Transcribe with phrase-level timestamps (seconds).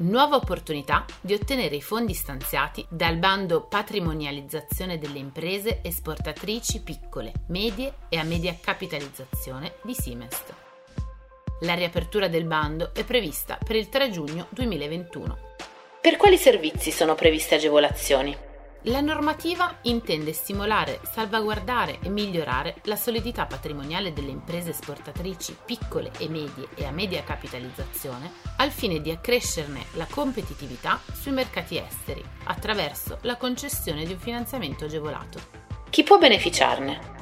[0.00, 7.94] Nuova opportunità di ottenere i fondi stanziati dal bando Patrimonializzazione delle imprese esportatrici piccole, medie
[8.08, 10.54] e a media capitalizzazione di Simest.
[11.60, 15.38] La riapertura del bando è prevista per il 3 giugno 2021.
[16.00, 18.48] Per quali servizi sono previste agevolazioni?
[18.84, 26.30] La normativa intende stimolare, salvaguardare e migliorare la solidità patrimoniale delle imprese esportatrici piccole e
[26.30, 33.18] medie e a media capitalizzazione al fine di accrescerne la competitività sui mercati esteri attraverso
[33.22, 35.38] la concessione di un finanziamento agevolato.
[35.90, 37.18] Chi può beneficiarne?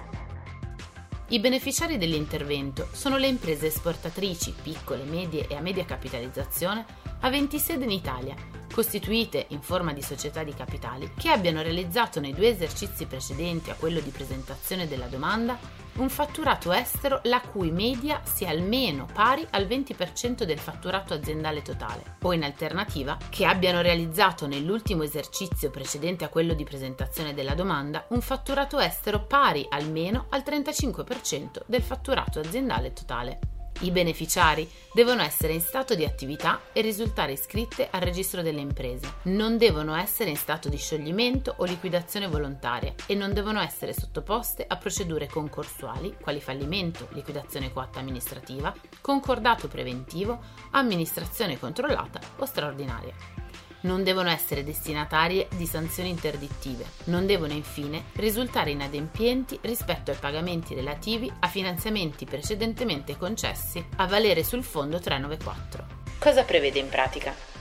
[1.30, 6.86] I beneficiari dell'intervento sono le imprese esportatrici piccole, medie e a media capitalizzazione
[7.22, 12.32] aventi sede in Italia costituite in forma di società di capitali, che abbiano realizzato nei
[12.32, 15.58] due esercizi precedenti a quello di presentazione della domanda
[15.96, 22.18] un fatturato estero la cui media sia almeno pari al 20% del fatturato aziendale totale,
[22.22, 28.06] o in alternativa che abbiano realizzato nell'ultimo esercizio precedente a quello di presentazione della domanda
[28.10, 33.47] un fatturato estero pari almeno al 35% del fatturato aziendale totale.
[33.80, 39.18] I beneficiari devono essere in stato di attività e risultare iscritte al registro delle imprese.
[39.24, 44.64] Non devono essere in stato di scioglimento o liquidazione volontaria e non devono essere sottoposte
[44.66, 50.40] a procedure concorsuali quali fallimento, liquidazione coatta amministrativa, concordato preventivo,
[50.72, 53.47] amministrazione controllata o straordinaria
[53.82, 60.74] non devono essere destinatarie di sanzioni interdittive, non devono infine risultare inadempienti rispetto ai pagamenti
[60.74, 65.84] relativi a finanziamenti precedentemente concessi a valere sul fondo 394.
[66.18, 67.57] Cosa prevede in pratica?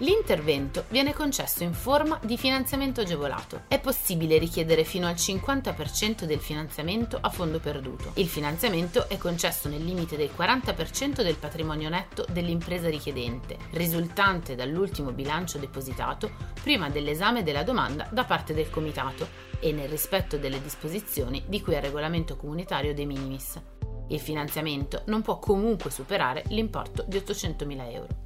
[0.00, 3.62] L'intervento viene concesso in forma di finanziamento agevolato.
[3.66, 8.10] È possibile richiedere fino al 50% del finanziamento a fondo perduto.
[8.16, 15.12] Il finanziamento è concesso nel limite del 40% del patrimonio netto dell'impresa richiedente, risultante dall'ultimo
[15.12, 16.30] bilancio depositato
[16.62, 19.26] prima dell'esame della domanda da parte del Comitato
[19.60, 23.58] e nel rispetto delle disposizioni di cui al regolamento comunitario dei minimis.
[24.08, 28.25] Il finanziamento non può comunque superare l'importo di 800.000 euro.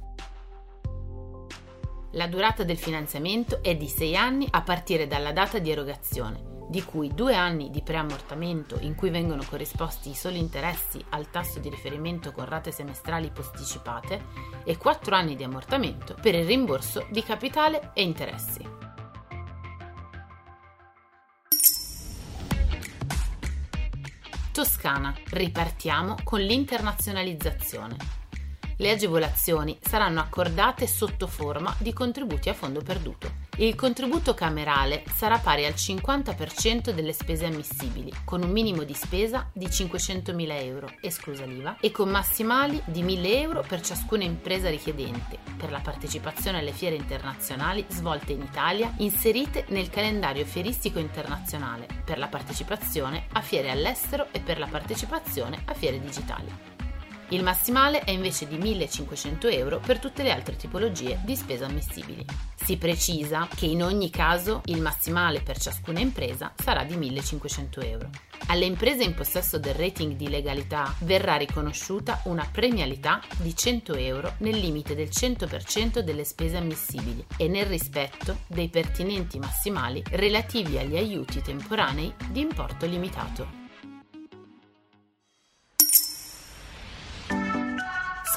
[2.15, 6.83] La durata del finanziamento è di 6 anni a partire dalla data di erogazione, di
[6.83, 11.69] cui 2 anni di preammortamento in cui vengono corrisposti i soli interessi al tasso di
[11.69, 14.25] riferimento con rate semestrali posticipate
[14.65, 18.59] e 4 anni di ammortamento per il rimborso di capitale e interessi.
[24.51, 28.20] Toscana, ripartiamo con l'internazionalizzazione
[28.81, 33.31] le agevolazioni saranno accordate sotto forma di contributi a fondo perduto.
[33.57, 39.47] Il contributo camerale sarà pari al 50% delle spese ammissibili, con un minimo di spesa
[39.53, 45.37] di 500.000 euro, esclusa l'IVA, e con massimali di 1.000 euro per ciascuna impresa richiedente,
[45.57, 52.17] per la partecipazione alle fiere internazionali svolte in Italia, inserite nel calendario fieristico internazionale, per
[52.17, 56.70] la partecipazione a fiere all'estero e per la partecipazione a fiere digitali.
[57.31, 62.25] Il massimale è invece di 1.500 euro per tutte le altre tipologie di spesa ammissibili.
[62.55, 68.09] Si precisa che in ogni caso il massimale per ciascuna impresa sarà di 1.500 euro.
[68.47, 74.33] Alle imprese in possesso del rating di legalità verrà riconosciuta una premialità di 100 euro
[74.39, 80.97] nel limite del 100% delle spese ammissibili e nel rispetto dei pertinenti massimali relativi agli
[80.97, 83.60] aiuti temporanei di importo limitato.